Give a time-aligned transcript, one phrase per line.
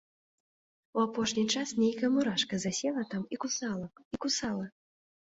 [0.99, 4.65] У апошні час нейкая мурашка засела там і кусала, і кусала.